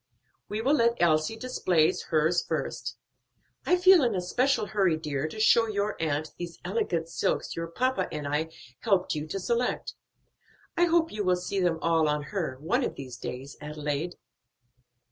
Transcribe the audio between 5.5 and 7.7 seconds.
your aunt those elegant silks your